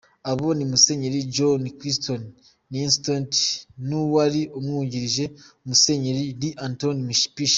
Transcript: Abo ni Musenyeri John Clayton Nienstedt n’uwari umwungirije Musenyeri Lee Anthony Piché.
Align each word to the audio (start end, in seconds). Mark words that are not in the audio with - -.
Abo 0.31 0.47
ni 0.57 0.63
Musenyeri 0.71 1.19
John 1.35 1.61
Clayton 1.79 2.21
Nienstedt 2.71 3.33
n’uwari 3.87 4.41
umwungirije 4.57 5.23
Musenyeri 5.67 6.23
Lee 6.39 6.57
Anthony 6.67 6.99
Piché. 7.35 7.49